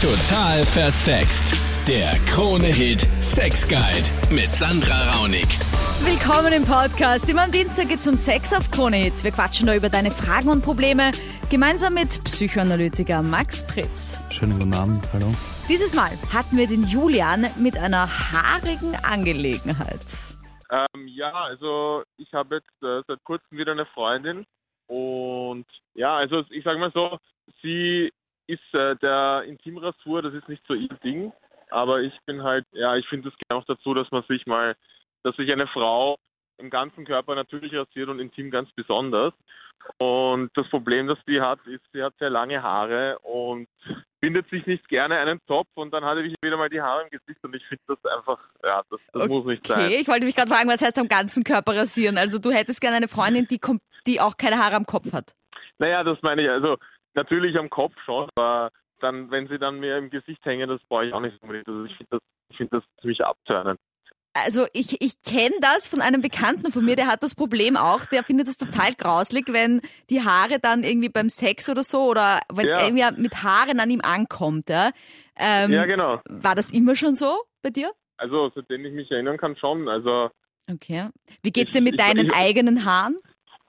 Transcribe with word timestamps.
Total 0.00 0.64
versext. 0.64 1.88
Der 1.88 2.20
Krone-Hit 2.26 3.08
Sex 3.20 3.68
Guide 3.68 4.32
mit 4.32 4.44
Sandra 4.44 4.94
Raunig. 5.10 5.48
Willkommen 6.06 6.52
im 6.52 6.62
Podcast. 6.62 7.28
Immer 7.28 7.42
am 7.42 7.50
Dienstag 7.50 7.88
geht's 7.88 8.06
um 8.06 8.14
Sex 8.14 8.52
auf 8.52 8.70
Krone 8.70 8.96
Hit. 8.96 9.24
Wir 9.24 9.32
quatschen 9.32 9.66
da 9.66 9.74
über 9.74 9.88
deine 9.88 10.12
Fragen 10.12 10.50
und 10.50 10.62
Probleme 10.62 11.10
gemeinsam 11.50 11.94
mit 11.94 12.10
Psychoanalytiker 12.22 13.24
Max 13.24 13.66
Pritz. 13.66 14.22
Schönen 14.30 14.56
guten 14.56 14.72
Abend, 14.72 15.12
hallo. 15.12 15.34
Dieses 15.68 15.96
Mal 15.96 16.12
hatten 16.32 16.56
wir 16.56 16.68
den 16.68 16.84
Julian 16.84 17.46
mit 17.58 17.76
einer 17.76 18.06
haarigen 18.06 18.94
Angelegenheit. 19.02 20.06
Ähm, 20.70 21.08
ja, 21.08 21.32
also 21.32 22.04
ich 22.18 22.32
habe 22.32 22.54
jetzt 22.54 22.82
äh, 22.84 23.02
seit 23.08 23.24
kurzem 23.24 23.58
wieder 23.58 23.72
eine 23.72 23.86
Freundin 23.86 24.46
und 24.86 25.66
ja, 25.94 26.18
also 26.18 26.44
ich 26.50 26.62
sage 26.62 26.78
mal 26.78 26.92
so, 26.94 27.18
sie 27.62 28.12
ist 28.48 28.74
äh, 28.74 28.96
der 28.96 29.44
Intimrasur, 29.46 30.22
das 30.22 30.34
ist 30.34 30.48
nicht 30.48 30.66
so 30.66 30.74
ihr 30.74 30.88
Ding, 31.04 31.32
aber 31.70 32.00
ich 32.00 32.14
bin 32.26 32.42
halt, 32.42 32.66
ja, 32.72 32.96
ich 32.96 33.06
finde 33.06 33.28
es 33.28 33.34
auch 33.54 33.64
dazu, 33.64 33.94
dass 33.94 34.10
man 34.10 34.24
sich 34.28 34.46
mal, 34.46 34.74
dass 35.22 35.36
sich 35.36 35.52
eine 35.52 35.66
Frau 35.68 36.18
im 36.56 36.70
ganzen 36.70 37.04
Körper 37.04 37.34
natürlich 37.34 37.72
rasiert 37.74 38.08
und 38.08 38.18
intim 38.18 38.50
ganz 38.50 38.70
besonders. 38.72 39.32
Und 39.98 40.50
das 40.54 40.68
Problem, 40.70 41.06
das 41.06 41.18
sie 41.26 41.40
hat, 41.40 41.60
ist, 41.66 41.84
sie 41.92 42.02
hat 42.02 42.12
sehr 42.18 42.30
lange 42.30 42.62
Haare 42.62 43.18
und 43.20 43.68
bindet 44.20 44.48
sich 44.50 44.66
nicht 44.66 44.88
gerne 44.88 45.18
einen 45.18 45.40
Topf 45.46 45.68
und 45.74 45.92
dann 45.92 46.04
hatte 46.04 46.22
ich 46.22 46.34
wieder 46.42 46.56
mal 46.56 46.68
die 46.68 46.80
Haare 46.80 47.02
im 47.02 47.10
Gesicht 47.10 47.42
und 47.44 47.54
ich 47.54 47.64
finde 47.66 47.84
das 47.86 48.04
einfach, 48.16 48.38
ja, 48.64 48.82
das, 48.90 49.00
das 49.12 49.22
okay. 49.22 49.28
muss 49.28 49.46
nicht 49.46 49.66
sein. 49.66 49.86
Okay, 49.86 49.98
ich 50.00 50.08
wollte 50.08 50.26
mich 50.26 50.34
gerade 50.34 50.50
fragen, 50.50 50.68
was 50.68 50.82
heißt 50.82 50.98
am 50.98 51.08
ganzen 51.08 51.44
Körper 51.44 51.76
rasieren? 51.76 52.18
Also 52.18 52.38
du 52.38 52.50
hättest 52.50 52.80
gerne 52.80 52.96
eine 52.96 53.08
Freundin, 53.08 53.46
die, 53.48 53.60
die 54.06 54.20
auch 54.20 54.36
keine 54.36 54.58
Haare 54.58 54.74
am 54.74 54.84
Kopf 54.84 55.12
hat. 55.12 55.32
Naja, 55.78 56.02
das 56.02 56.18
meine 56.22 56.42
ich, 56.42 56.50
also 56.50 56.76
natürlich 57.18 57.58
am 57.58 57.68
Kopf 57.70 57.92
schon, 58.04 58.28
aber 58.36 58.70
dann, 59.00 59.30
wenn 59.30 59.46
sie 59.48 59.58
dann 59.58 59.78
mir 59.80 59.96
im 59.98 60.10
Gesicht 60.10 60.44
hängen, 60.44 60.68
das 60.68 60.80
brauche 60.88 61.06
ich 61.06 61.12
auch 61.12 61.20
nicht 61.20 61.40
unbedingt. 61.42 61.68
Also 61.68 61.84
ich 61.84 61.96
finde 61.96 62.08
das, 62.10 62.20
ich 62.50 62.56
finde 62.56 62.76
das 62.78 62.84
ziemlich 63.00 63.24
abtörnend. 63.24 63.78
Also 64.34 64.66
ich, 64.72 65.00
ich 65.00 65.20
kenne 65.22 65.54
das 65.60 65.88
von 65.88 66.00
einem 66.00 66.20
Bekannten 66.22 66.70
von 66.70 66.84
mir, 66.84 66.94
der 66.96 67.06
hat 67.08 67.22
das 67.22 67.34
Problem 67.34 67.76
auch, 67.76 68.04
der 68.06 68.22
findet 68.22 68.46
das 68.46 68.56
total 68.56 68.94
grauslig, 68.94 69.46
wenn 69.48 69.80
die 70.10 70.22
Haare 70.22 70.58
dann 70.60 70.84
irgendwie 70.84 71.08
beim 71.08 71.28
Sex 71.28 71.68
oder 71.68 71.82
so 71.82 72.04
oder 72.06 72.40
wenn 72.52 72.68
Ja. 72.68 72.82
irgendwie 72.86 73.20
mit 73.22 73.42
Haaren 73.42 73.80
an 73.80 73.90
ihm 73.90 74.00
ankommt. 74.00 74.68
Ja, 74.68 74.90
ähm, 75.36 75.72
Ja, 75.72 75.86
genau. 75.86 76.20
War 76.28 76.54
das 76.54 76.70
immer 76.70 76.94
schon 76.94 77.14
so 77.16 77.36
bei 77.62 77.70
dir? 77.70 77.90
Also 78.16 78.50
seitdem 78.54 78.84
ich 78.84 78.92
mich 78.92 79.10
erinnern 79.10 79.38
kann 79.38 79.56
schon. 79.56 79.88
Also 79.88 80.30
Okay. 80.70 81.08
Wie 81.42 81.50
geht's 81.50 81.72
dir 81.72 81.80
mit 81.80 81.94
ich- 81.94 81.98
deinen 81.98 82.26
ich- 82.26 82.34
eigenen 82.34 82.84
Haaren? 82.84 83.16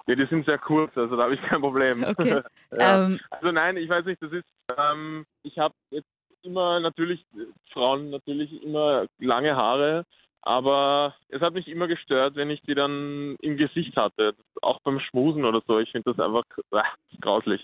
Ja, 0.09 0.15
die 0.15 0.25
sind 0.25 0.43
sehr 0.47 0.57
kurz, 0.57 0.97
also 0.97 1.15
da 1.15 1.23
habe 1.23 1.35
ich 1.35 1.41
kein 1.43 1.61
Problem. 1.61 2.03
Okay. 2.09 2.41
ja. 2.77 3.05
Ähm, 3.05 3.19
Also 3.29 3.51
nein, 3.51 3.77
ich 3.77 3.87
weiß 3.87 4.05
nicht, 4.05 4.21
das 4.21 4.31
ist, 4.31 4.47
ähm, 4.75 5.25
ich 5.43 5.59
habe 5.59 5.75
jetzt 5.91 6.09
immer 6.41 6.79
natürlich, 6.79 7.23
Frauen 7.71 8.09
natürlich 8.09 8.63
immer 8.63 9.05
lange 9.19 9.55
Haare, 9.55 10.05
aber 10.41 11.13
es 11.27 11.41
hat 11.41 11.53
mich 11.53 11.67
immer 11.67 11.87
gestört, 11.87 12.35
wenn 12.35 12.49
ich 12.49 12.61
die 12.63 12.73
dann 12.73 13.35
im 13.41 13.57
Gesicht 13.57 13.95
hatte, 13.97 14.33
auch 14.63 14.79
beim 14.81 14.99
Schmusen 14.99 15.45
oder 15.45 15.61
so. 15.67 15.77
Ich 15.77 15.91
finde 15.91 16.11
das 16.11 16.25
einfach 16.25 16.43
äh, 16.71 16.81
grauslich. 17.21 17.63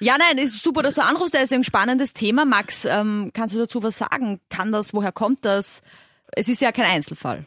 ja, 0.00 0.16
nein, 0.16 0.38
ist 0.38 0.62
super, 0.62 0.82
dass 0.82 0.94
du 0.94 1.02
anrufst. 1.02 1.34
Das 1.34 1.42
ist 1.42 1.52
ein 1.52 1.64
spannendes 1.64 2.14
Thema. 2.14 2.46
Max, 2.46 2.86
ähm, 2.86 3.30
kannst 3.34 3.54
du 3.54 3.58
dazu 3.58 3.82
was 3.82 3.98
sagen? 3.98 4.40
Kann 4.48 4.72
das, 4.72 4.94
woher 4.94 5.12
kommt 5.12 5.44
das? 5.44 5.82
Es 6.28 6.48
ist 6.48 6.62
ja 6.62 6.72
kein 6.72 6.86
Einzelfall. 6.86 7.44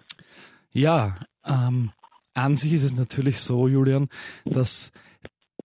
Ja, 0.74 1.16
ähm, 1.48 1.92
an 2.36 2.58
sich 2.58 2.74
ist 2.74 2.84
es 2.84 2.96
natürlich 2.96 3.40
so, 3.40 3.68
Julian, 3.68 4.10
dass 4.46 4.92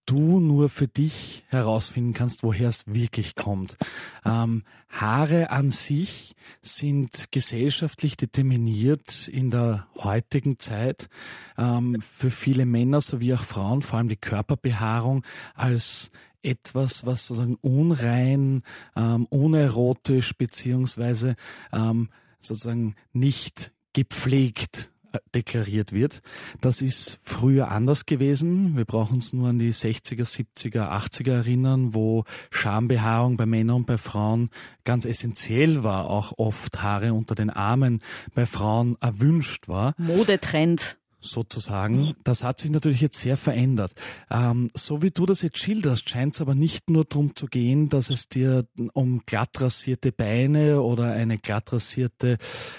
du 0.06 0.40
nur 0.40 0.68
für 0.68 0.88
dich 0.88 1.44
herausfinden 1.48 2.14
kannst, 2.14 2.42
woher 2.42 2.68
es 2.68 2.84
wirklich 2.86 3.36
kommt. 3.36 3.76
Ähm, 4.24 4.64
Haare 4.88 5.50
an 5.50 5.70
sich 5.70 6.34
sind 6.62 7.30
gesellschaftlich 7.30 8.16
determiniert 8.16 9.28
in 9.28 9.50
der 9.50 9.86
heutigen 9.96 10.58
Zeit 10.58 11.08
ähm, 11.56 12.00
für 12.00 12.32
viele 12.32 12.66
Männer 12.66 13.00
sowie 13.00 13.34
auch 13.34 13.44
Frauen, 13.44 13.82
vor 13.82 13.98
allem 13.98 14.08
die 14.08 14.16
Körperbehaarung, 14.16 15.24
als 15.54 16.10
etwas, 16.42 17.06
was 17.06 17.26
sozusagen 17.26 17.56
unrein, 17.60 18.62
ähm, 18.96 19.26
unerotisch 19.26 20.34
beziehungsweise 20.36 21.36
ähm, 21.72 22.08
sozusagen 22.40 22.96
nicht 23.12 23.72
gepflegt 23.92 24.90
deklariert 25.34 25.92
wird. 25.92 26.22
Das 26.60 26.82
ist 26.82 27.18
früher 27.22 27.70
anders 27.70 28.06
gewesen. 28.06 28.76
Wir 28.76 28.84
brauchen 28.84 29.14
uns 29.14 29.32
nur 29.32 29.48
an 29.48 29.58
die 29.58 29.72
60er, 29.72 30.24
70er, 30.24 30.90
80er 30.90 31.32
erinnern, 31.32 31.94
wo 31.94 32.24
Schambehaarung 32.50 33.36
bei 33.36 33.46
Männern 33.46 33.76
und 33.76 33.86
bei 33.86 33.98
Frauen 33.98 34.50
ganz 34.84 35.04
essentiell 35.04 35.84
war, 35.84 36.08
auch 36.08 36.34
oft 36.36 36.82
Haare 36.82 37.14
unter 37.14 37.34
den 37.34 37.50
Armen 37.50 38.02
bei 38.34 38.46
Frauen 38.46 38.96
erwünscht 39.00 39.68
war 39.68 39.94
Modetrend. 39.98 40.99
Sozusagen. 41.20 42.14
Das 42.24 42.42
hat 42.42 42.60
sich 42.60 42.70
natürlich 42.70 43.00
jetzt 43.00 43.18
sehr 43.18 43.36
verändert. 43.36 43.92
Ähm, 44.30 44.70
so 44.74 45.02
wie 45.02 45.10
du 45.10 45.26
das 45.26 45.42
jetzt 45.42 45.58
schilderst, 45.58 46.08
scheint 46.08 46.34
es 46.34 46.40
aber 46.40 46.54
nicht 46.54 46.90
nur 46.90 47.04
darum 47.04 47.34
zu 47.34 47.46
gehen, 47.46 47.88
dass 47.88 48.10
es 48.10 48.28
dir 48.28 48.66
um 48.92 49.22
glatt 49.26 49.60
rasierte 49.60 50.12
Beine 50.12 50.80
oder 50.82 51.12
eine 51.12 51.38
glatt 51.38 51.72
rasierte 51.72 52.38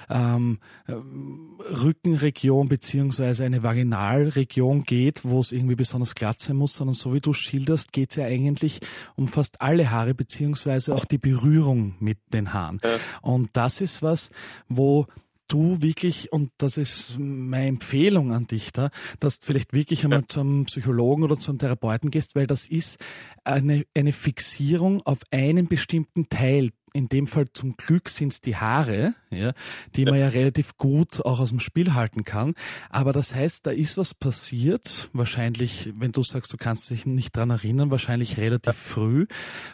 ähm, 0.09 0.59
Rückenregion 0.87 2.67
beziehungsweise 2.67 3.45
eine 3.45 3.63
Vaginalregion 3.63 4.83
geht, 4.83 5.23
wo 5.23 5.39
es 5.39 5.51
irgendwie 5.51 5.75
besonders 5.75 6.15
glatt 6.15 6.41
sein 6.41 6.55
muss, 6.55 6.75
sondern 6.75 6.95
so 6.95 7.13
wie 7.13 7.21
du 7.21 7.33
schilderst, 7.33 7.91
geht 7.93 8.11
es 8.11 8.15
ja 8.15 8.25
eigentlich 8.25 8.79
um 9.15 9.27
fast 9.27 9.61
alle 9.61 9.91
Haare 9.91 10.13
beziehungsweise 10.13 10.95
auch 10.95 11.05
die 11.05 11.17
Berührung 11.17 11.95
mit 11.99 12.17
den 12.33 12.53
Haaren. 12.53 12.79
Ja. 12.83 12.97
Und 13.21 13.49
das 13.53 13.81
ist 13.81 14.01
was, 14.01 14.31
wo 14.67 15.07
du 15.51 15.81
wirklich, 15.81 16.31
und 16.31 16.51
das 16.57 16.77
ist 16.77 17.17
meine 17.19 17.67
Empfehlung 17.67 18.33
an 18.33 18.47
dich 18.47 18.71
da, 18.71 18.89
dass 19.19 19.39
du 19.39 19.47
vielleicht 19.47 19.73
wirklich 19.73 20.03
einmal 20.03 20.25
zum 20.27 20.65
Psychologen 20.65 21.23
oder 21.23 21.37
zum 21.37 21.57
Therapeuten 21.57 22.11
gehst, 22.11 22.35
weil 22.35 22.47
das 22.47 22.67
ist 22.67 22.97
eine, 23.43 23.85
eine 23.95 24.13
Fixierung 24.13 25.01
auf 25.05 25.19
einen 25.31 25.67
bestimmten 25.67 26.29
Teil. 26.29 26.69
In 26.93 27.07
dem 27.07 27.25
Fall 27.25 27.45
zum 27.53 27.77
Glück 27.77 28.09
sind 28.09 28.33
es 28.33 28.41
die 28.41 28.57
Haare, 28.57 29.13
ja, 29.29 29.53
die 29.95 30.03
man 30.03 30.19
ja 30.19 30.27
relativ 30.27 30.75
gut 30.75 31.25
auch 31.25 31.39
aus 31.39 31.49
dem 31.49 31.61
Spiel 31.61 31.93
halten 31.93 32.25
kann. 32.25 32.53
Aber 32.89 33.13
das 33.13 33.33
heißt, 33.33 33.65
da 33.65 33.71
ist 33.71 33.97
was 33.97 34.13
passiert, 34.13 35.09
wahrscheinlich, 35.13 35.93
wenn 35.95 36.11
du 36.11 36.21
sagst, 36.21 36.51
du 36.51 36.57
kannst 36.57 36.89
dich 36.89 37.05
nicht 37.05 37.35
dran 37.35 37.49
erinnern, 37.49 37.91
wahrscheinlich 37.91 38.37
relativ 38.37 38.75
früh, 38.75 39.27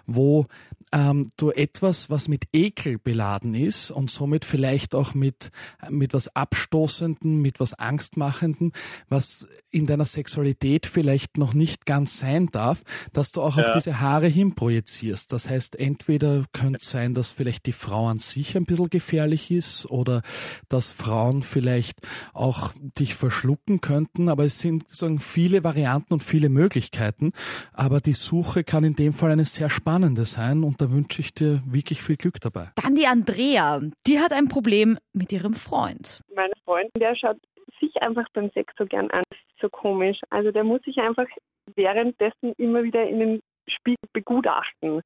wo 0.05 0.45
ähm, 0.91 1.27
du 1.37 1.51
etwas, 1.51 2.09
was 2.09 2.27
mit 2.27 2.45
Ekel 2.53 2.97
beladen 2.97 3.53
ist 3.53 3.91
und 3.91 4.09
somit 4.09 4.45
vielleicht 4.45 4.95
auch 4.95 5.13
mit, 5.13 5.51
mit 5.89 6.13
was 6.13 6.33
Abstoßenden, 6.35 7.41
mit 7.41 7.59
was 7.59 7.73
Angstmachenden, 7.73 8.71
was 9.09 9.47
in 9.69 9.85
deiner 9.85 10.05
Sexualität 10.05 10.85
vielleicht 10.85 11.37
noch 11.37 11.53
nicht 11.53 11.85
ganz 11.85 12.19
sein 12.19 12.47
darf, 12.47 12.81
dass 13.11 13.31
du 13.31 13.41
auch 13.41 13.57
auf 13.57 13.65
Ja. 13.65 13.71
diese 13.71 13.99
Haare 13.99 14.27
hin 14.27 14.55
projizierst. 14.55 15.33
Das 15.33 15.49
heißt, 15.49 15.75
entweder 15.77 16.45
könnte 16.53 16.79
es 16.81 16.89
sein, 16.89 17.13
dass 17.13 17.31
vielleicht 17.31 17.65
die 17.65 17.73
Frau 17.73 18.07
an 18.07 18.19
sich 18.19 18.55
ein 18.55 18.65
bisschen 18.65 18.89
gefährlich 18.89 19.51
ist 19.51 19.85
oder 19.87 20.21
dass 20.69 20.91
Frauen 20.91 21.43
vielleicht 21.43 21.99
auch 22.33 22.71
dich 22.97 23.13
verschlucken 23.13 23.81
könnten, 23.81 24.29
aber 24.29 24.45
es 24.45 24.59
sind 24.59 24.83
sozusagen 24.87 25.19
viele 25.19 25.63
Varianten 25.63 26.13
und 26.13 26.23
viele 26.23 26.49
Möglichkeiten. 26.49 27.33
Aber 27.73 27.99
die 27.99 28.13
Suche 28.13 28.63
kann 28.63 28.83
in 28.83 28.95
dem 28.95 29.13
Fall 29.13 29.31
eine 29.31 29.45
sehr 29.45 29.69
spannende 29.69 30.25
sein 30.25 30.63
und 30.63 30.76
da 30.77 30.91
wünsche 30.91 31.21
ich 31.21 31.33
dir 31.33 31.61
wirklich 31.65 32.01
viel 32.01 32.17
Glück 32.17 32.39
dabei. 32.41 32.71
Dann 32.81 32.95
die 32.95 33.07
Andrea, 33.07 33.79
die 34.05 34.19
hat 34.19 34.31
ein 34.33 34.47
Problem 34.47 34.97
mit 35.13 35.31
ihrem 35.31 35.53
Freund. 35.53 36.21
mein 36.35 36.51
Freund, 36.65 36.89
der 36.97 37.15
schaut 37.15 37.37
sich 37.79 37.95
einfach 38.01 38.25
beim 38.33 38.49
Sex 38.53 38.73
so 38.77 38.85
gern 38.85 39.09
an. 39.11 39.23
Das 39.29 39.39
ist 39.39 39.61
so 39.61 39.69
komisch. 39.69 40.17
Also 40.29 40.51
der 40.51 40.63
muss 40.63 40.81
sich 40.83 40.97
einfach 40.97 41.27
währenddessen 41.75 42.53
immer 42.57 42.83
wieder 42.83 43.07
in 43.07 43.19
den 43.19 43.39
Spiegel 43.67 43.97
begutachten. 44.13 45.01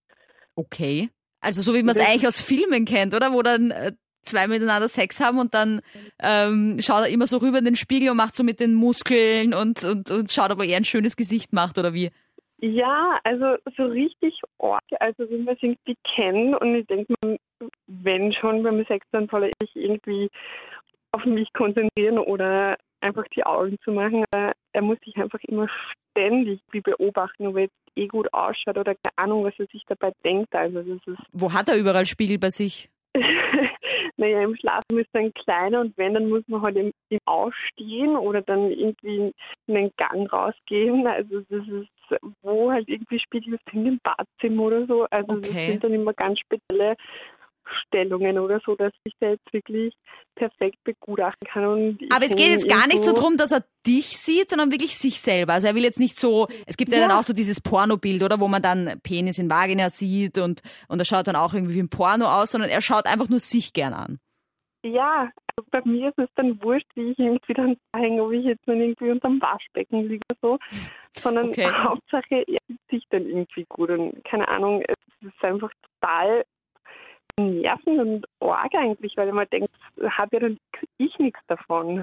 Okay. 0.56 1.10
Also 1.42 1.62
so 1.62 1.74
wie 1.74 1.84
man 1.84 1.96
es 1.96 2.00
eigentlich 2.00 2.28
aus 2.28 2.40
Filmen 2.40 2.86
kennt, 2.86 3.16
oder? 3.16 3.34
Wo 3.34 3.42
dann 3.42 3.72
äh, 3.72 3.94
zwei 4.22 4.48
miteinander 4.48 4.88
Sex 4.88 5.20
haben 5.20 5.40
und 5.40 5.54
dann 5.54 5.82
ähm, 6.20 6.80
schaut 6.80 7.06
er 7.06 7.10
immer 7.10 7.28
so 7.28 7.38
rüber 7.38 7.58
in 7.58 7.66
den 7.66 7.76
Spiegel 7.76 8.10
und 8.10 8.18
macht 8.18 8.36
so 8.36 8.44
mit 8.44 8.60
den 8.60 8.74
Muskeln 8.74 9.54
und, 9.54 9.84
und, 9.84 10.12
und 10.12 10.32
schaut, 10.32 10.52
ob 10.52 10.60
er 10.60 10.66
eher 10.66 10.78
ein 10.78 10.86
schönes 10.86 11.16
Gesicht 11.16 11.54
macht 11.54 11.78
oder 11.78 11.94
wie. 11.94 12.12
Ja, 12.62 13.20
also 13.24 13.58
so 13.76 13.86
richtig 13.86 14.40
arg, 14.60 14.84
also 15.00 15.28
wie 15.30 15.38
man 15.38 15.56
es 15.56 15.64
irgendwie 15.64 15.96
kennt. 16.04 16.62
Und 16.62 16.76
ich 16.76 16.86
denke 16.86 17.16
wenn 17.88 18.34
schon 18.34 18.64
beim 18.64 18.86
Sex, 18.86 19.06
dann 19.12 19.28
soll 19.28 19.50
sich 19.62 19.76
irgendwie 19.76 20.30
auf 21.12 21.26
mich 21.26 21.52
konzentrieren 21.54 22.20
oder 22.20 22.78
einfach 23.02 23.26
die 23.36 23.44
Augen 23.44 23.78
zu 23.84 23.92
machen. 23.92 24.24
Er 24.32 24.82
muss 24.82 24.98
sich 25.04 25.18
einfach 25.18 25.40
immer 25.48 25.68
ständig 26.12 26.62
wie 26.72 26.82
beobachten, 26.82 27.48
ob 27.48 27.56
er 27.56 27.64
jetzt 27.64 27.76
eh 27.96 28.08
gut 28.08 28.32
ausschaut 28.34 28.78
oder 28.78 28.96
keine 28.96 29.18
Ahnung, 29.18 29.44
was 29.44 29.54
er 29.58 29.66
sich 29.68 29.84
dabei 29.88 30.12
denkt. 30.24 30.54
Also 30.56 30.82
das 30.82 31.08
ist 31.08 31.20
Wo 31.32 31.52
hat 31.52 31.68
er 31.68 31.78
überall 31.78 32.06
Spiegel 32.06 32.38
bei 32.38 32.50
sich? 32.50 32.90
naja, 34.18 34.42
im 34.44 34.56
Schlafen 34.56 35.00
ist 35.00 35.10
dann 35.14 35.34
kleiner 35.34 35.82
und 35.82 35.98
wenn, 35.98 36.14
dann 36.14 36.30
muss 36.30 36.44
man 36.48 36.62
halt 36.62 36.78
im, 36.78 36.92
im 37.10 37.20
Ausstehen 37.26 38.16
oder 38.16 38.42
dann 38.42 38.72
irgendwie 38.72 39.34
in 39.68 39.74
den 39.74 39.92
Gang 39.98 40.32
rausgehen. 40.32 41.08
Also 41.08 41.42
das 41.50 41.68
ist 41.68 41.90
wo 42.42 42.72
halt 42.72 42.88
irgendwie 42.88 43.20
Spiegel 43.20 43.58
sind 43.72 43.86
im 43.86 44.00
Badzimmer 44.04 44.64
oder 44.64 44.86
so. 44.88 45.06
Also 45.10 45.34
Okay. 45.34 45.48
das 45.48 45.66
sind 45.68 45.84
dann 45.84 45.94
immer 45.94 46.14
ganz 46.14 46.40
spezielle 46.40 46.96
Stellungen 47.88 48.38
oder 48.40 48.60
so, 48.66 48.76
dass 48.76 48.92
ich 49.04 49.14
da 49.20 49.30
jetzt 49.30 49.54
wirklich 49.54 49.94
perfekt 50.36 50.78
begutachten 50.84 51.48
kann. 51.48 51.98
Aber 52.14 52.26
es 52.26 52.36
geht 52.36 52.50
jetzt 52.50 52.68
gar 52.68 52.88
nicht 52.88 53.04
so 53.04 53.14
drum, 53.14 53.38
dass 53.38 53.52
er 53.52 53.64
dich 53.88 54.18
sieht, 54.18 54.50
sondern 54.50 54.72
wirklich 54.72 54.98
sich 54.98 55.22
selber. 55.22 55.54
Also 55.54 55.68
er 55.68 55.76
will 55.76 55.84
jetzt 55.84 56.00
nicht 56.00 56.18
so, 56.18 56.48
es 56.66 56.76
gibt 56.76 56.92
ja, 56.92 57.00
Ja. 57.00 57.08
dann 57.08 57.18
auch 57.18 57.24
so 57.24 57.34
dieses 57.34 57.62
Pornobild, 57.62 58.24
oder, 58.24 58.40
wo 58.40 58.48
man 58.48 58.62
dann 58.62 59.00
Penis 59.04 59.38
in 59.40 59.50
Vagina 59.50 59.90
sieht 59.90 60.38
und, 60.38 60.62
und 60.88 61.00
er 61.00 61.06
schaut 61.06 61.28
dann 61.28 61.36
auch 61.36 61.54
irgendwie 61.54 61.76
wie 61.76 61.82
ein 61.84 61.90
Porno 61.90 62.26
aus, 62.26 62.52
sondern 62.52 62.70
er 62.70 62.82
schaut 62.82 63.06
einfach 63.06 63.30
nur 63.30 63.40
sich 63.40 63.74
gern 63.74 63.94
an. 63.94 64.20
Ja, 64.84 65.30
also 65.56 65.70
bei 65.72 65.82
mir 65.86 66.10
ist 66.10 66.18
es 66.18 66.30
dann 66.36 66.62
wurscht, 66.64 66.88
wie 66.96 67.12
ich 67.12 67.20
irgendwie 67.20 67.54
dann 67.54 67.78
hänge, 67.96 68.24
ob 68.24 68.32
ich 68.32 68.46
jetzt 68.46 68.68
dann 68.68 68.82
irgendwie 68.82 69.12
unterm 69.12 69.42
Waschbecken 69.42 70.08
liege 70.08 70.26
oder 70.32 70.40
so, 70.42 70.60
sondern 71.22 71.50
Okay. 71.50 71.72
Hauptsache, 71.84 72.44
er 72.48 72.60
sieht 72.68 72.80
sich 72.90 73.04
dann 73.10 73.26
irgendwie 73.26 73.66
gut 73.70 73.92
und 73.92 74.24
keine 74.24 74.48
Ahnung, 74.48 74.84
es 74.88 75.28
ist 75.28 75.44
einfach 75.44 75.72
total 76.00 76.44
nervend 77.40 78.00
und 78.00 78.26
arg 78.40 78.74
eigentlich, 78.76 79.16
weil 79.18 79.32
man 79.32 79.48
denkt, 79.52 79.70
habe 80.18 80.36
ja 80.36 80.40
dann 80.40 80.58
ich 80.98 81.18
nichts 81.20 81.40
davon. 81.48 82.02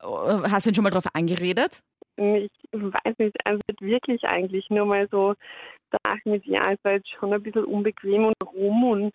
Hast 0.00 0.66
du 0.66 0.70
ihn 0.70 0.74
schon 0.74 0.84
mal 0.84 0.90
drauf 0.90 1.06
angeredet? 1.14 1.82
Ich 2.16 2.50
weiß 2.72 3.18
nicht, 3.18 3.36
also 3.44 3.60
wirklich 3.80 4.24
eigentlich, 4.24 4.68
nur 4.70 4.86
mal 4.86 5.08
so 5.10 5.34
danach 5.90 6.18
mit, 6.24 6.44
ja, 6.46 6.72
es 6.72 6.78
war 6.82 6.92
jetzt 6.92 7.10
schon 7.10 7.32
ein 7.32 7.42
bisschen 7.42 7.64
unbequem 7.64 8.26
und 8.26 8.34
rum 8.44 8.84
und 8.84 9.12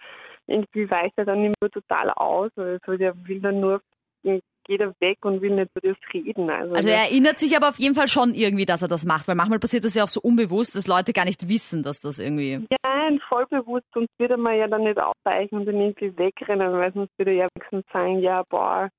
irgendwie 0.48 0.90
weicht 0.90 1.14
er 1.18 1.26
dann 1.26 1.44
immer 1.46 1.70
total 1.72 2.10
aus. 2.12 2.52
Also 2.56 2.98
der 2.98 3.14
will 3.28 3.40
dann 3.40 3.60
nur, 3.60 3.82
geht 4.66 4.80
er 4.80 4.94
weg 5.00 5.18
und 5.26 5.42
will 5.42 5.56
nicht 5.56 5.72
über 5.76 5.90
das 5.90 6.14
reden. 6.14 6.50
Also, 6.50 6.74
Also 6.76 6.90
er 6.90 7.04
erinnert 7.04 7.38
sich 7.38 7.56
aber 7.56 7.70
auf 7.70 7.80
jeden 7.80 7.96
Fall 7.96 8.08
schon 8.08 8.34
irgendwie, 8.34 8.66
dass 8.66 8.82
er 8.82 8.88
das 8.88 9.06
macht, 9.06 9.28
weil 9.28 9.36
manchmal 9.36 9.60
passiert 9.60 9.84
das 9.84 9.96
ja 9.96 10.04
auch 10.04 10.10
so 10.10 10.22
unbewusst, 10.22 10.76
dass 10.76 10.88
Leute 10.88 11.14
gar 11.14 11.26
nicht 11.26 11.50
wissen, 11.50 11.84
dass 11.84 12.00
das 12.00 12.20
irgendwie. 12.20 12.66
ja, 12.70 12.78
ein 12.84 13.20
vollbewusst, 13.28 13.86
sonst 13.94 14.12
würde 14.18 14.38
man 14.38 14.58
ja 14.58 14.68
dann 14.68 14.84
nicht 14.84 15.00
aufweichen 15.00 15.60
und 15.60 15.66
dann 15.66 15.76
irgendwie 15.76 16.18
wegrennen, 16.18 16.72
weil 16.74 16.94
sonst 16.94 17.12
würde 17.18 17.32
er 17.32 17.38
ja 17.38 17.48
wenigstens 17.54 17.86
sagen, 17.92 18.20
ja, 18.20 18.44
boah, 18.50 18.90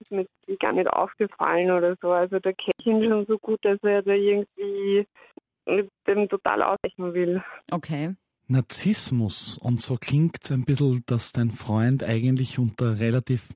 ist 0.00 0.10
mir 0.10 0.26
gar 0.58 0.72
nicht 0.72 0.88
aufgefallen 0.88 1.70
oder 1.70 1.96
so. 2.00 2.10
Also 2.10 2.38
da 2.40 2.52
kenne 2.52 2.72
ich 2.80 2.86
ihn 2.86 3.08
schon 3.08 3.26
so 3.26 3.38
gut, 3.38 3.64
dass 3.64 3.78
er 3.82 4.02
da 4.02 4.12
irgendwie 4.12 5.06
dem 6.06 6.28
total 6.28 6.62
ausweichen 6.62 7.14
will. 7.14 7.42
Okay. 7.70 8.14
Narzissmus. 8.46 9.58
Und 9.58 9.80
so 9.80 9.96
klingt 9.96 10.50
ein 10.50 10.64
bisschen, 10.64 11.02
dass 11.06 11.32
dein 11.32 11.50
Freund 11.50 12.02
eigentlich 12.02 12.58
unter 12.58 13.00
relativ 13.00 13.48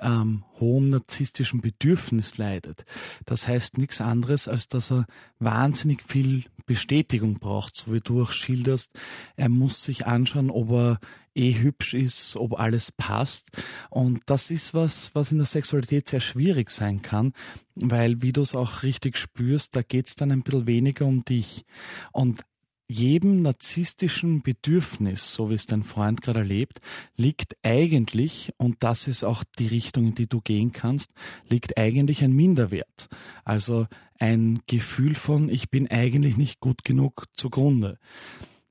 ähm, 0.00 0.44
hohem 0.58 0.90
narzisstischen 0.90 1.60
Bedürfnis 1.60 2.38
leidet. 2.38 2.84
Das 3.26 3.48
heißt 3.48 3.78
nichts 3.78 4.00
anderes, 4.00 4.46
als 4.48 4.68
dass 4.68 4.92
er 4.92 5.06
wahnsinnig 5.38 6.02
viel 6.02 6.44
Bestätigung 6.66 7.40
braucht, 7.40 7.74
so 7.74 7.92
wie 7.92 8.00
du 8.00 8.22
auch 8.22 8.30
schilderst. 8.30 8.92
Er 9.36 9.48
muss 9.48 9.82
sich 9.82 10.06
anschauen, 10.06 10.50
ob 10.50 10.70
er 10.70 11.00
eh 11.34 11.54
hübsch 11.54 11.94
ist, 11.94 12.36
ob 12.36 12.58
alles 12.58 12.92
passt. 12.92 13.48
Und 13.88 14.22
das 14.26 14.50
ist 14.50 14.74
was, 14.74 15.14
was 15.14 15.32
in 15.32 15.38
der 15.38 15.46
Sexualität 15.46 16.08
sehr 16.08 16.20
schwierig 16.20 16.70
sein 16.70 17.02
kann, 17.02 17.32
weil, 17.74 18.22
wie 18.22 18.32
du 18.32 18.42
es 18.42 18.54
auch 18.54 18.82
richtig 18.82 19.16
spürst, 19.16 19.74
da 19.74 19.82
geht 19.82 20.08
es 20.08 20.14
dann 20.14 20.30
ein 20.30 20.42
bisschen 20.42 20.66
weniger 20.66 21.06
um 21.06 21.24
dich. 21.24 21.64
Und 22.12 22.42
jedem 22.90 23.42
narzisstischen 23.42 24.42
Bedürfnis, 24.42 25.32
so 25.32 25.48
wie 25.48 25.54
es 25.54 25.66
dein 25.66 25.84
Freund 25.84 26.22
gerade 26.22 26.40
erlebt, 26.40 26.80
liegt 27.16 27.56
eigentlich, 27.62 28.52
und 28.56 28.82
das 28.82 29.06
ist 29.06 29.24
auch 29.24 29.44
die 29.58 29.68
Richtung, 29.68 30.08
in 30.08 30.14
die 30.16 30.26
du 30.26 30.40
gehen 30.40 30.72
kannst, 30.72 31.12
liegt 31.48 31.78
eigentlich 31.78 32.24
ein 32.24 32.32
Minderwert. 32.32 33.08
Also 33.44 33.86
ein 34.18 34.60
Gefühl 34.66 35.14
von, 35.14 35.48
ich 35.48 35.70
bin 35.70 35.88
eigentlich 35.88 36.36
nicht 36.36 36.58
gut 36.58 36.82
genug 36.82 37.26
zugrunde. 37.34 37.98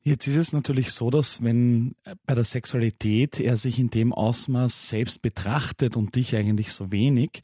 Jetzt 0.02 0.28
ist 0.28 0.36
es 0.36 0.54
natürlich 0.54 0.92
so, 0.92 1.10
dass 1.10 1.42
wenn 1.42 1.96
bei 2.26 2.36
der 2.36 2.44
Sexualität 2.44 3.40
er 3.40 3.56
sich 3.56 3.80
in 3.80 3.90
dem 3.90 4.12
Ausmaß 4.12 4.90
selbst 4.90 5.22
betrachtet 5.22 5.96
und 5.96 6.16
dich 6.16 6.36
eigentlich 6.36 6.74
so 6.74 6.92
wenig, 6.92 7.42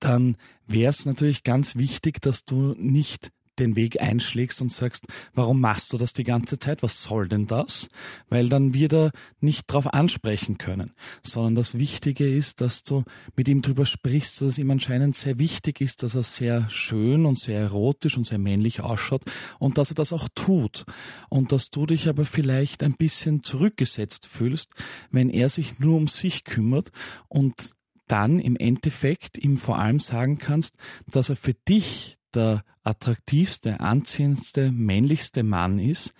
dann 0.00 0.36
wäre 0.66 0.90
es 0.90 1.06
natürlich 1.06 1.44
ganz 1.44 1.76
wichtig, 1.76 2.20
dass 2.20 2.44
du 2.44 2.74
nicht 2.76 3.30
den 3.58 3.76
Weg 3.76 4.00
einschlägst 4.00 4.60
und 4.62 4.72
sagst, 4.72 5.06
warum 5.34 5.60
machst 5.60 5.92
du 5.92 5.98
das 5.98 6.12
die 6.12 6.24
ganze 6.24 6.58
Zeit? 6.58 6.82
Was 6.82 7.02
soll 7.02 7.28
denn 7.28 7.46
das? 7.46 7.88
Weil 8.28 8.48
dann 8.48 8.74
wird 8.74 8.92
er 8.92 9.10
nicht 9.40 9.70
darauf 9.70 9.92
ansprechen 9.92 10.58
können, 10.58 10.92
sondern 11.22 11.54
das 11.56 11.78
Wichtige 11.78 12.28
ist, 12.28 12.60
dass 12.60 12.82
du 12.82 13.04
mit 13.34 13.48
ihm 13.48 13.62
drüber 13.62 13.86
sprichst, 13.86 14.40
dass 14.40 14.48
es 14.48 14.58
ihm 14.58 14.70
anscheinend 14.70 15.16
sehr 15.16 15.38
wichtig 15.38 15.80
ist, 15.80 16.02
dass 16.02 16.14
er 16.14 16.22
sehr 16.22 16.68
schön 16.70 17.26
und 17.26 17.38
sehr 17.38 17.60
erotisch 17.60 18.16
und 18.16 18.24
sehr 18.24 18.38
männlich 18.38 18.80
ausschaut 18.80 19.22
und 19.58 19.78
dass 19.78 19.90
er 19.90 19.94
das 19.94 20.12
auch 20.12 20.28
tut 20.34 20.84
und 21.28 21.52
dass 21.52 21.70
du 21.70 21.86
dich 21.86 22.08
aber 22.08 22.24
vielleicht 22.24 22.82
ein 22.82 22.94
bisschen 22.94 23.42
zurückgesetzt 23.42 24.26
fühlst, 24.26 24.70
wenn 25.10 25.30
er 25.30 25.48
sich 25.48 25.78
nur 25.78 25.96
um 25.96 26.08
sich 26.08 26.44
kümmert 26.44 26.90
und 27.28 27.76
dann 28.06 28.38
im 28.38 28.56
Endeffekt 28.56 29.38
ihm 29.38 29.58
vor 29.58 29.78
allem 29.78 29.98
sagen 29.98 30.38
kannst, 30.38 30.76
dass 31.10 31.28
er 31.28 31.36
für 31.36 31.54
dich 31.54 32.18
der 32.36 32.64
attraktivste, 32.84 33.80
anziehendste, 33.80 34.70
männlichste 34.70 35.42
Mann 35.42 35.78
ist, 35.78 36.12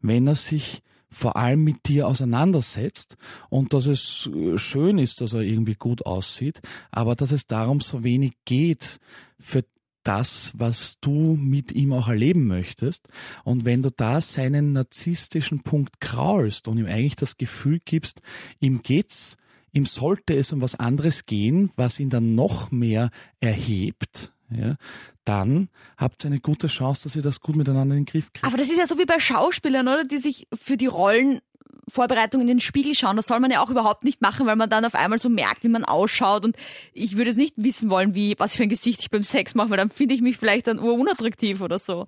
wenn 0.00 0.26
er 0.26 0.36
sich 0.36 0.82
vor 1.10 1.36
allem 1.36 1.62
mit 1.62 1.86
dir 1.86 2.08
auseinandersetzt 2.08 3.16
und 3.48 3.72
dass 3.72 3.86
es 3.86 4.28
äh, 4.34 4.58
schön 4.58 4.98
ist, 4.98 5.20
dass 5.20 5.32
er 5.32 5.42
irgendwie 5.42 5.76
gut 5.76 6.04
aussieht, 6.06 6.60
aber 6.90 7.14
dass 7.14 7.30
es 7.30 7.46
darum 7.46 7.80
so 7.80 8.02
wenig 8.02 8.32
geht 8.44 8.98
für 9.38 9.64
das, 10.02 10.52
was 10.54 10.98
du 11.00 11.36
mit 11.40 11.72
ihm 11.72 11.92
auch 11.92 12.08
erleben 12.08 12.46
möchtest. 12.46 13.08
Und 13.42 13.64
wenn 13.64 13.82
du 13.82 13.90
da 13.90 14.20
seinen 14.20 14.72
narzisstischen 14.72 15.62
Punkt 15.62 16.00
kraulst 16.00 16.68
und 16.68 16.78
ihm 16.78 16.86
eigentlich 16.86 17.16
das 17.16 17.38
Gefühl 17.38 17.80
gibst, 17.84 18.20
ihm 18.60 18.82
geht's, 18.82 19.36
ihm 19.72 19.86
sollte 19.86 20.34
es 20.34 20.52
um 20.52 20.60
was 20.60 20.74
anderes 20.74 21.24
gehen, 21.24 21.70
was 21.76 22.00
ihn 22.00 22.10
dann 22.10 22.32
noch 22.32 22.70
mehr 22.70 23.10
erhebt, 23.40 24.33
ja, 24.54 24.76
dann 25.24 25.68
habt 25.96 26.24
ihr 26.24 26.28
eine 26.28 26.40
gute 26.40 26.66
Chance, 26.66 27.04
dass 27.04 27.16
ihr 27.16 27.22
das 27.22 27.40
gut 27.40 27.56
miteinander 27.56 27.94
in 27.96 28.04
den 28.04 28.06
Griff 28.06 28.32
kriegt. 28.32 28.46
Aber 28.46 28.56
das 28.56 28.68
ist 28.68 28.78
ja 28.78 28.86
so 28.86 28.98
wie 28.98 29.06
bei 29.06 29.18
Schauspielern, 29.18 29.88
oder? 29.88 30.04
Die 30.04 30.18
sich 30.18 30.46
für 30.54 30.76
die 30.76 30.86
Rollenvorbereitung 30.86 32.40
in 32.40 32.46
den 32.46 32.60
Spiegel 32.60 32.94
schauen. 32.94 33.16
Das 33.16 33.26
soll 33.26 33.40
man 33.40 33.50
ja 33.50 33.62
auch 33.62 33.70
überhaupt 33.70 34.04
nicht 34.04 34.20
machen, 34.20 34.46
weil 34.46 34.56
man 34.56 34.68
dann 34.68 34.84
auf 34.84 34.94
einmal 34.94 35.18
so 35.18 35.28
merkt, 35.28 35.64
wie 35.64 35.68
man 35.68 35.84
ausschaut. 35.84 36.44
Und 36.44 36.56
ich 36.92 37.16
würde 37.16 37.30
jetzt 37.30 37.38
nicht 37.38 37.54
wissen 37.56 37.90
wollen, 37.90 38.14
wie, 38.14 38.34
was 38.38 38.56
für 38.56 38.64
ein 38.64 38.68
Gesicht 38.68 39.00
ich 39.00 39.10
beim 39.10 39.22
Sex 39.22 39.54
mache, 39.54 39.70
weil 39.70 39.78
dann 39.78 39.90
finde 39.90 40.14
ich 40.14 40.20
mich 40.20 40.36
vielleicht 40.36 40.66
dann 40.66 40.78
unattraktiv 40.78 41.60
oder 41.60 41.78
so. 41.78 42.06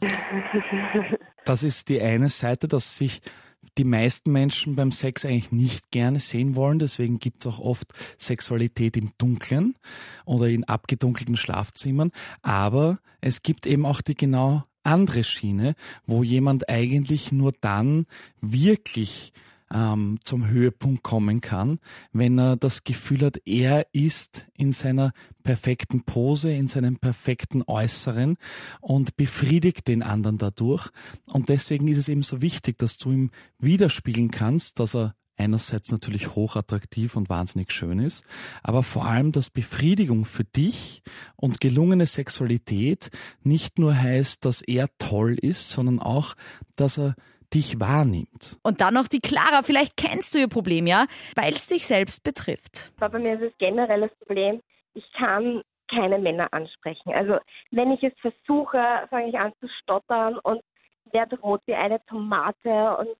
Das 1.44 1.62
ist 1.62 1.88
die 1.88 2.00
eine 2.00 2.28
Seite, 2.28 2.68
dass 2.68 2.96
sich 2.96 3.22
die 3.78 3.84
meisten 3.84 4.32
Menschen 4.32 4.74
beim 4.76 4.92
Sex 4.92 5.24
eigentlich 5.24 5.52
nicht 5.52 5.90
gerne 5.90 6.20
sehen 6.20 6.56
wollen. 6.56 6.78
Deswegen 6.78 7.18
gibt 7.18 7.44
es 7.44 7.52
auch 7.52 7.58
oft 7.58 7.92
Sexualität 8.18 8.96
im 8.96 9.10
Dunkeln 9.18 9.76
oder 10.24 10.48
in 10.48 10.64
abgedunkelten 10.64 11.36
Schlafzimmern. 11.36 12.12
Aber 12.42 12.98
es 13.20 13.42
gibt 13.42 13.66
eben 13.66 13.86
auch 13.86 14.00
die 14.00 14.14
genau 14.14 14.64
andere 14.82 15.24
Schiene, 15.24 15.74
wo 16.06 16.22
jemand 16.22 16.68
eigentlich 16.68 17.32
nur 17.32 17.52
dann 17.60 18.06
wirklich 18.40 19.32
ähm, 19.72 20.18
zum 20.24 20.48
Höhepunkt 20.48 21.02
kommen 21.02 21.40
kann, 21.40 21.78
wenn 22.12 22.38
er 22.38 22.56
das 22.56 22.84
Gefühl 22.84 23.22
hat, 23.22 23.40
er 23.44 23.86
ist 23.92 24.46
in 24.54 24.72
seiner 24.72 25.12
perfekten 25.42 26.02
Pose, 26.02 26.52
in 26.52 26.68
seinem 26.68 26.96
perfekten 26.96 27.62
Äußeren 27.66 28.36
und 28.80 29.16
befriedigt 29.16 29.88
den 29.88 30.02
anderen 30.02 30.38
dadurch. 30.38 30.90
Und 31.32 31.48
deswegen 31.48 31.88
ist 31.88 31.98
es 31.98 32.08
eben 32.08 32.22
so 32.22 32.42
wichtig, 32.42 32.78
dass 32.78 32.96
du 32.96 33.12
ihm 33.12 33.30
widerspiegeln 33.58 34.30
kannst, 34.30 34.78
dass 34.78 34.94
er 34.94 35.14
einerseits 35.36 35.90
natürlich 35.90 36.34
hochattraktiv 36.34 37.16
und 37.16 37.28
wahnsinnig 37.28 37.70
schön 37.70 37.98
ist, 37.98 38.24
aber 38.62 38.82
vor 38.82 39.06
allem, 39.06 39.32
dass 39.32 39.50
Befriedigung 39.50 40.24
für 40.24 40.44
dich 40.44 41.02
und 41.36 41.60
gelungene 41.60 42.06
Sexualität 42.06 43.10
nicht 43.42 43.78
nur 43.78 43.94
heißt, 43.94 44.44
dass 44.44 44.62
er 44.62 44.88
toll 44.98 45.34
ist, 45.34 45.70
sondern 45.70 46.00
auch, 46.00 46.34
dass 46.74 46.98
er 46.98 47.14
dich 47.56 47.80
wahrnimmt. 47.80 48.58
Und 48.62 48.80
dann 48.80 48.94
noch 48.94 49.08
die 49.08 49.20
Clara, 49.20 49.62
vielleicht 49.62 49.96
kennst 49.96 50.34
du 50.34 50.38
ihr 50.38 50.48
Problem, 50.48 50.86
ja? 50.86 51.06
Weil 51.34 51.54
es 51.54 51.66
dich 51.66 51.86
selbst 51.86 52.22
betrifft. 52.22 52.92
Aber 53.00 53.12
bei 53.12 53.18
mir 53.18 53.34
ist 53.34 53.52
es 53.52 53.58
generell 53.58 54.02
das 54.02 54.14
Problem, 54.26 54.60
ich 54.94 55.04
kann 55.12 55.62
keine 55.90 56.18
Männer 56.18 56.52
ansprechen. 56.52 57.12
Also 57.14 57.38
wenn 57.70 57.92
ich 57.92 58.02
es 58.02 58.12
versuche, 58.20 59.06
fange 59.08 59.28
ich 59.28 59.38
an 59.38 59.52
zu 59.60 59.68
stottern 59.80 60.38
und 60.42 60.60
werde 61.12 61.38
rot 61.40 61.62
wie 61.66 61.74
eine 61.74 62.04
Tomate. 62.06 62.96
Und 62.98 63.16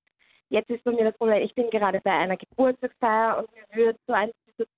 jetzt 0.51 0.69
ist 0.69 0.85
bei 0.85 0.93
mir 0.93 1.05
das 1.05 1.17
Problem, 1.17 1.43
ich 1.43 1.55
bin 1.55 1.71
gerade 1.71 2.01
bei 2.03 2.11
einer 2.11 2.37
Geburtstagsfeier 2.37 3.39
und 3.39 3.49
mir 3.55 3.87
wird 3.87 3.97
so 4.07 4.13
ein 4.13 4.31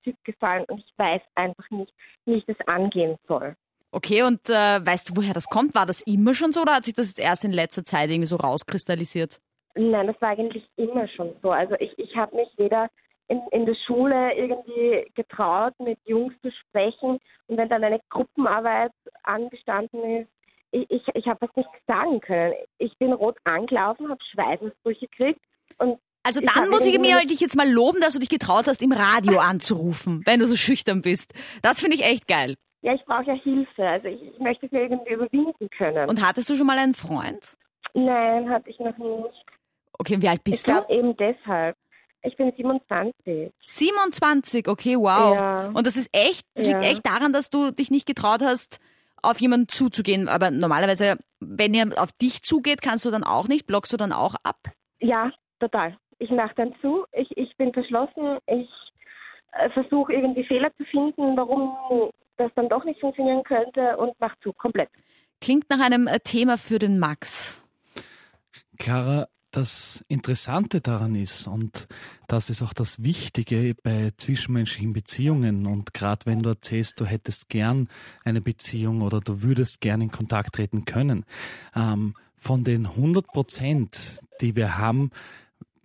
Typ 0.03 0.15
gefallen 0.23 0.65
und 0.69 0.79
ich 0.79 0.93
weiß 0.97 1.21
einfach 1.35 1.69
nicht, 1.69 1.93
wie 2.25 2.35
ich 2.35 2.45
das 2.45 2.57
angehen 2.67 3.17
soll. 3.27 3.55
Okay, 3.91 4.21
und 4.21 4.47
äh, 4.49 4.85
weißt 4.85 5.09
du, 5.09 5.13
woher 5.15 5.33
das 5.33 5.47
kommt? 5.47 5.73
War 5.73 5.87
das 5.87 6.01
immer 6.01 6.35
schon 6.35 6.53
so 6.53 6.61
oder 6.61 6.75
hat 6.75 6.85
sich 6.85 6.93
das 6.93 7.07
jetzt 7.07 7.19
erst 7.19 7.43
in 7.43 7.51
letzter 7.51 7.83
Zeit 7.83 8.09
irgendwie 8.09 8.27
so 8.27 8.35
rauskristallisiert? 8.35 9.39
Nein, 9.81 10.07
das 10.07 10.21
war 10.21 10.29
eigentlich 10.29 10.63
immer 10.75 11.07
schon 11.07 11.33
so. 11.41 11.51
Also 11.51 11.75
ich, 11.79 11.97
ich 11.97 12.15
habe 12.15 12.35
mich 12.35 12.49
weder 12.57 12.89
in, 13.29 13.41
in 13.51 13.65
der 13.65 13.75
Schule 13.87 14.33
irgendwie 14.35 15.05
getraut, 15.15 15.73
mit 15.79 15.97
Jungs 16.05 16.33
zu 16.41 16.51
sprechen. 16.51 17.19
Und 17.47 17.57
wenn 17.57 17.69
dann 17.69 17.83
eine 17.83 18.01
Gruppenarbeit 18.09 18.91
angestanden 19.23 20.03
ist, 20.21 20.29
ich, 20.71 20.85
ich, 20.91 21.01
ich 21.13 21.25
habe 21.27 21.39
fast 21.39 21.55
nichts 21.57 21.71
sagen 21.87 22.19
können. 22.19 22.53
Ich 22.77 22.95
bin 22.97 23.13
rot 23.13 23.37
angelaufen, 23.43 24.09
habe 24.09 24.19
Schweißausbrüche 24.33 25.07
gekriegt 25.07 25.39
und 25.77 25.99
Also 26.23 26.41
Ich 26.41 26.51
dann 26.51 26.63
hab 26.65 26.69
muss 26.69 26.85
ich 26.85 26.99
mir 26.99 27.15
nicht- 27.17 27.29
dich 27.29 27.39
jetzt 27.39 27.55
mal 27.55 27.69
loben, 27.69 28.01
dass 28.01 28.13
du 28.13 28.19
dich 28.19 28.29
getraut 28.29 28.67
hast, 28.67 28.83
im 28.83 28.91
Radio 28.91 29.39
anzurufen, 29.39 30.21
wenn 30.25 30.39
du 30.41 30.47
so 30.47 30.55
schüchtern 30.55 31.01
bist. 31.01 31.33
Das 31.63 31.79
finde 31.79 31.95
ich 31.95 32.03
echt 32.03 32.27
geil. 32.27 32.55
ja, 32.81 32.93
ich 32.93 33.03
brauche 33.05 33.23
ja 33.23 33.33
Hilfe. 33.33 33.87
Also 33.87 34.07
ich, 34.09 34.21
ich 34.21 34.39
möchte 34.39 34.65
es 34.65 34.71
mir 34.71 34.81
irgendwie 34.83 35.13
überwinden 35.13 35.69
können. 35.75 36.09
Und 36.09 36.25
hattest 36.25 36.49
du 36.49 36.55
schon 36.55 36.67
mal 36.67 36.77
einen 36.77 36.95
Freund? 36.95 37.55
Nein, 37.95 38.47
hatte 38.49 38.69
ich 38.69 38.77
noch 38.79 38.95
nicht. 38.97 39.45
Okay, 39.99 40.15
und 40.15 40.21
wie 40.23 40.29
alt 40.29 40.39
Ich 40.45 40.51
bist 40.51 40.67
du? 40.67 40.73
glaube 40.73 40.91
eben 40.93 41.15
deshalb. 41.17 41.75
Ich 42.23 42.35
bin 42.35 42.51
27. 42.55 43.51
27, 43.65 44.67
okay, 44.67 44.97
wow. 44.97 45.35
Ja. 45.35 45.67
Und 45.73 45.85
das 45.87 45.95
ist 45.95 46.09
echt, 46.11 46.45
das 46.55 46.65
liegt 46.65 46.81
Ja. 46.83 46.89
echt 46.89 47.05
daran, 47.05 47.31
dass 47.31 47.49
du 47.49 47.71
dich 47.71 47.91
nicht 47.91 48.05
getraut 48.07 48.41
hast, 48.41 48.79
auf 49.21 49.39
jemanden 49.39 49.69
zuzugehen. 49.69 50.27
Aber 50.27 50.51
normalerweise, 50.51 51.17
wenn 51.39 51.73
er 51.73 52.01
auf 52.01 52.11
dich 52.13 52.41
zugeht, 52.41 52.81
kannst 52.81 53.05
du 53.05 53.11
dann 53.11 53.23
auch 53.23 53.47
nicht, 53.47 53.67
blockst 53.67 53.93
du 53.93 53.97
dann 53.97 54.11
auch 54.11 54.35
ab. 54.43 54.57
Ja, 54.99 55.31
total. 55.59 55.97
Ich 56.17 56.29
mache 56.31 56.53
dann 56.55 56.75
zu. 56.81 57.05
Ich, 57.13 57.29
ich 57.37 57.55
bin 57.55 57.71
verschlossen. 57.71 58.37
Ich 58.47 58.69
äh, 59.53 59.69
versuche 59.69 60.11
irgendwie 60.13 60.43
Fehler 60.43 60.71
zu 60.75 60.83
finden, 60.85 61.37
warum 61.37 62.11
das 62.37 62.51
dann 62.55 62.67
doch 62.67 62.83
nicht 62.83 62.99
funktionieren 62.99 63.43
könnte 63.43 63.95
und 63.97 64.13
mach 64.19 64.35
zu, 64.43 64.51
komplett. 64.53 64.89
Klingt 65.41 65.69
nach 65.69 65.79
einem 65.79 66.07
äh, 66.07 66.19
Thema 66.19 66.57
für 66.57 66.79
den 66.79 66.99
Max. 66.99 67.61
Clara, 68.77 69.27
das 69.51 70.03
Interessante 70.07 70.81
daran 70.81 71.15
ist, 71.15 71.47
und 71.47 71.87
das 72.27 72.49
ist 72.49 72.61
auch 72.61 72.73
das 72.73 73.03
Wichtige 73.03 73.75
bei 73.81 74.11
zwischenmenschlichen 74.17 74.93
Beziehungen, 74.93 75.65
und 75.65 75.93
gerade 75.93 76.25
wenn 76.25 76.39
du 76.39 76.49
erzählst, 76.49 76.99
du 76.99 77.05
hättest 77.05 77.49
gern 77.49 77.89
eine 78.23 78.41
Beziehung 78.41 79.01
oder 79.01 79.19
du 79.19 79.41
würdest 79.41 79.81
gern 79.81 80.01
in 80.01 80.11
Kontakt 80.11 80.55
treten 80.55 80.85
können, 80.85 81.25
ähm, 81.75 82.15
von 82.37 82.63
den 82.63 82.87
100 82.95 83.27
Prozent, 83.27 84.19
die 84.41 84.55
wir 84.55 84.77
haben, 84.77 85.11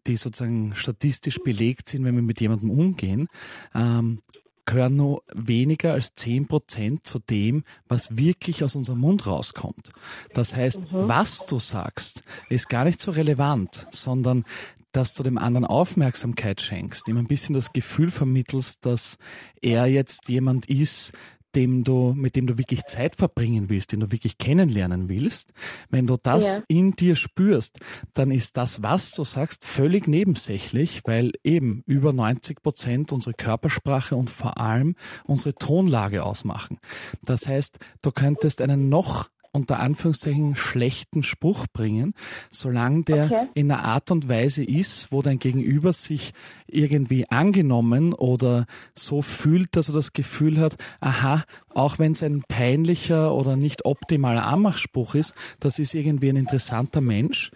die 0.07 0.17
sozusagen 0.17 0.75
statistisch 0.75 1.39
belegt 1.43 1.89
sind, 1.89 2.05
wenn 2.05 2.15
wir 2.15 2.23
mit 2.23 2.41
jemandem 2.41 2.71
umgehen, 2.71 3.29
ähm, 3.75 4.21
gehören 4.67 4.97
nur 4.97 5.23
weniger 5.33 5.93
als 5.93 6.15
10 6.15 6.47
Prozent 6.47 7.07
zu 7.07 7.19
dem, 7.19 7.65
was 7.89 8.17
wirklich 8.17 8.65
aus 8.65 8.77
unserem 8.77 9.01
Mund 9.01 9.27
rauskommt. 9.27 9.93
Das 10.33 10.57
heißt, 10.57 10.81
was 10.91 11.47
du 11.47 11.59
sagst, 11.59 12.23
ist 12.49 12.69
gar 12.69 12.85
nicht 12.85 13.01
so 13.01 13.11
relevant, 13.11 13.87
sondern 13.91 14.45
dass 14.93 15.15
du 15.15 15.23
dem 15.23 15.39
anderen 15.39 15.65
Aufmerksamkeit 15.65 16.61
schenkst, 16.61 17.09
ihm 17.09 17.17
ein 17.17 17.27
bisschen 17.27 17.55
das 17.55 17.73
Gefühl 17.73 18.11
vermittelst, 18.11 18.87
dass 18.87 19.19
er 19.61 19.87
jetzt 19.87 20.29
jemand 20.29 20.67
ist, 20.67 21.13
dem 21.55 21.85
du, 21.85 22.13
mit 22.17 22.37
dem 22.37 22.47
du 22.47 22.59
wirklich 22.59 22.85
Zeit 22.85 23.17
verbringen 23.17 23.69
willst, 23.69 23.93
den 23.93 24.01
du 24.01 24.13
wirklich 24.13 24.39
kennenlernen 24.39 25.09
willst, 25.09 25.53
wenn 25.91 26.07
du 26.07 26.17
das 26.23 26.45
Ja. 26.45 26.59
in 26.69 26.93
dir 26.93 27.17
spürst, 27.17 27.79
dann 28.13 28.31
ist 28.31 28.57
das, 28.57 28.83
was 28.83 29.13
du 29.13 29.25
sagst, 29.25 29.65
völlig 29.65 30.07
nebensächlich, 30.09 31.01
weil 31.05 31.33
eben 31.43 31.83
über 31.87 32.13
90 32.13 32.63
Prozent 32.63 33.13
unsere 33.13 33.35
Körpersprache 33.35 34.17
und 34.17 34.31
vor 34.31 34.59
allem 34.59 34.97
unsere 35.25 35.55
Tonlage 35.55 36.25
ausmachen. 36.25 36.79
Das 37.23 37.47
heißt, 37.47 37.79
du 38.03 38.11
könntest 38.11 38.61
einen 38.61 38.89
noch 38.89 39.29
unter 39.55 39.79
Anführungszeichen 39.79 40.57
schlechten 40.57 41.23
Spruch 41.23 41.67
bringen, 41.73 42.15
solange 42.51 43.05
der 43.05 43.25
Okay. 43.25 43.47
in 43.55 43.71
einer 43.71 43.85
Art 43.85 44.11
und 44.11 44.29
Weise 44.29 44.65
ist, 44.65 45.13
wo 45.13 45.23
dein 45.23 45.39
Gegenüber 45.39 45.93
sich 45.93 46.33
irgendwie 46.67 47.29
angenommen 47.31 48.13
oder 48.13 48.67
so 48.95 49.23
fühlt, 49.23 49.77
dass 49.77 49.89
er 49.89 49.95
das 49.95 50.13
Gefühl 50.13 50.59
hat, 50.59 50.77
aha, 51.01 51.45
auch 51.73 51.99
wenn 51.99 52.13
es 52.13 52.23
ein 52.23 52.43
peinlicher 52.47 53.33
oder 53.35 53.57
nicht 53.57 53.85
optimaler 53.85 54.45
Anmachspruch 54.47 55.15
ist, 55.15 55.35
das 55.61 55.79
ist 55.79 55.95
irgendwie 55.95 56.29
ein 56.29 56.37
interessanter 56.37 57.01
Mensch, 57.01 57.51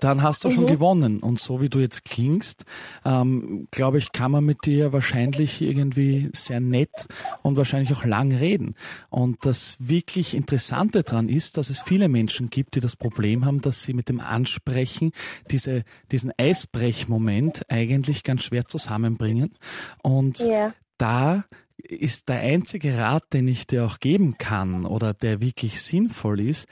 dann 0.00 0.22
hast 0.22 0.44
du 0.44 0.50
schon 0.50 0.66
gewonnen. 0.66 1.20
Und 1.20 1.40
so 1.40 1.60
wie 1.60 1.68
du 1.68 1.78
jetzt 1.78 2.04
klingst, 2.04 2.64
ähm, 3.04 3.68
glaube 3.70 3.98
ich, 3.98 4.12
kann 4.12 4.30
man 4.30 4.44
mit 4.44 4.64
dir 4.66 4.92
wahrscheinlich 4.92 5.62
irgendwie 5.62 6.30
sehr 6.34 6.60
nett 6.60 7.06
und 7.42 7.56
wahrscheinlich 7.56 7.92
auch 7.92 8.04
lang 8.04 8.32
reden. 8.32 8.74
Und 9.10 9.44
das 9.44 9.76
wirklich 9.78 10.34
Interessante 10.34 11.02
dran 11.02 11.28
ist, 11.28 11.56
dass 11.56 11.70
es 11.70 11.80
viele 11.80 12.08
Menschen 12.08 12.50
gibt, 12.50 12.74
die 12.74 12.80
das 12.80 12.96
Problem 12.96 13.44
haben, 13.44 13.60
dass 13.60 13.82
sie 13.82 13.92
mit 13.94 14.08
dem 14.08 14.20
Ansprechen 14.20 15.12
diese, 15.50 15.84
diesen 16.12 16.32
Eisbrechmoment 16.36 17.62
eigentlich 17.68 18.22
ganz 18.22 18.44
schwer 18.44 18.66
zusammenbringen. 18.66 19.54
Und 20.02 20.38
Ja. 20.38 20.72
da 20.98 21.44
ist 21.78 22.28
der 22.28 22.40
einzige 22.40 22.98
Rat, 22.98 23.32
den 23.32 23.48
ich 23.48 23.66
dir 23.66 23.84
auch 23.86 24.00
geben 24.00 24.38
kann 24.38 24.86
oder 24.86 25.14
der 25.14 25.40
wirklich 25.40 25.82
sinnvoll 25.82 26.40
ist, 26.40 26.66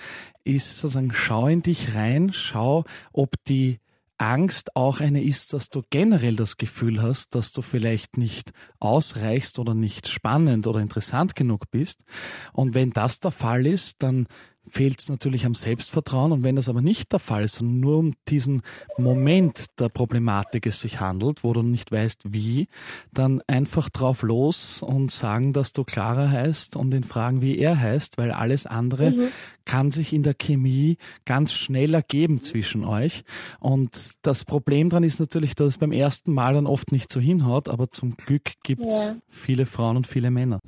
ist 0.45 0.79
sozusagen, 0.79 1.13
schau 1.13 1.49
in 1.49 1.63
dich 1.63 1.95
rein, 1.95 2.33
schau, 2.33 2.85
ob 3.13 3.37
die 3.45 3.79
Angst 4.17 4.77
auch 4.77 5.01
eine 5.01 5.23
ist, 5.23 5.53
dass 5.53 5.71
du 5.71 5.83
generell 5.91 6.37
das 6.37 6.57
Gefühl 6.57 7.03
hast, 7.03 7.35
dass 7.35 7.53
du 7.53 7.63
vielleicht 7.63 8.17
nicht 8.17 8.53
ausreichst 8.79 9.59
oder 9.59 9.75
nicht 9.75 10.09
spannend 10.09 10.67
oder 10.67 10.81
interessant 10.81 11.35
genug 11.35 11.71
bist. 11.71 12.05
Und 12.53 12.75
wenn 12.75 12.91
das 12.91 13.21
der 13.21 13.33
Fall 13.33 13.67
ist, 13.67 14.03
dann 14.03 14.27
fehlt 14.71 15.01
es 15.01 15.09
natürlich 15.09 15.47
am 15.47 15.55
Selbstvertrauen. 15.55 16.33
Und 16.33 16.43
wenn 16.43 16.57
das 16.57 16.69
aber 16.69 16.83
nicht 16.83 17.13
der 17.13 17.19
Fall 17.19 17.45
ist, 17.45 17.57
sondern 17.57 17.81
nur 17.81 17.99
um 17.99 18.13
diesen 18.29 18.63
Moment 18.99 19.79
der 19.79 19.89
Problematik 19.89 20.67
es 20.67 20.81
sich 20.81 21.01
handelt, 21.01 21.45
wo 21.45 21.53
du 21.53 21.63
nicht 21.63 21.93
weißt, 21.93 22.23
wie, 22.25 22.69
dann 23.13 23.43
einfach 23.47 23.89
drauf 23.89 24.23
los 24.23 24.83
und 24.83 25.11
sagen, 25.11 25.53
dass 25.53 25.73
du 25.73 25.85
Clara 25.85 26.29
heißt 26.31 26.77
und 26.77 26.93
ihn 26.95 27.05
fragen, 27.05 27.41
wie 27.41 27.59
er 27.59 27.79
heißt, 27.79 28.19
weil 28.19 28.31
alles 28.31 28.67
andere 28.67 29.31
kann 29.65 29.91
sich 29.91 30.13
in 30.13 30.23
der 30.23 30.35
Chemie 30.35 30.99
ganz 31.25 31.53
schnell 31.53 31.95
ergeben 31.95 32.41
zwischen 32.41 32.85
euch. 32.85 33.25
Und 33.61 34.13
das 34.23 34.45
Problem 34.45 34.91
dran 34.91 35.05
ist 35.05 35.21
natürlich, 35.21 35.55
dass 35.55 35.69
es 35.69 35.79
beim 35.79 35.93
ersten 35.93 36.33
Mal 36.33 36.55
dann 36.55 36.67
oft 36.67 36.93
nicht 36.93 37.13
so 37.13 37.21
hinhaut, 37.21 37.69
aber 37.69 37.91
zum 37.91 38.17
Glück 38.17 38.53
gibt 38.63 38.85
es 38.85 38.95
Ja. 38.95 39.17
viele 39.29 39.67
Frauen 39.67 39.97
und 39.97 40.07
viele 40.07 40.31
Männer. 40.31 40.61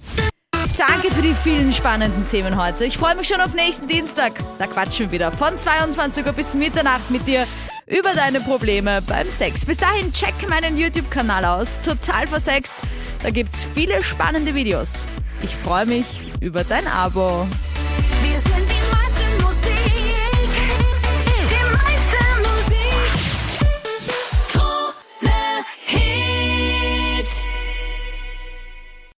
Danke 0.74 1.10
für 1.10 1.22
die 1.22 1.34
vielen 1.34 1.72
spannenden 1.72 2.26
Themen 2.26 2.56
heute. 2.56 2.84
Ich 2.84 2.98
freue 2.98 3.14
mich 3.14 3.28
schon 3.28 3.40
auf 3.40 3.54
nächsten 3.54 3.88
Dienstag. 3.88 4.32
Da 4.58 4.66
quatschen 4.66 5.06
wir 5.06 5.12
wieder 5.12 5.32
von 5.32 5.56
22 5.56 6.26
Uhr 6.26 6.32
bis 6.32 6.54
Mitternacht 6.54 7.10
mit 7.10 7.26
dir 7.26 7.46
über 7.86 8.12
deine 8.14 8.40
Probleme 8.40 9.00
beim 9.02 9.30
Sex. 9.30 9.64
Bis 9.64 9.78
dahin 9.78 10.12
check 10.12 10.34
meinen 10.48 10.76
YouTube-Kanal 10.76 11.44
aus. 11.44 11.80
Total 11.80 12.26
versext. 12.26 12.76
Da 13.22 13.30
gibt's 13.30 13.66
viele 13.74 14.02
spannende 14.02 14.54
Videos. 14.54 15.04
Ich 15.42 15.54
freue 15.56 15.86
mich 15.86 16.06
über 16.40 16.64
dein 16.64 16.86
Abo. 16.86 17.46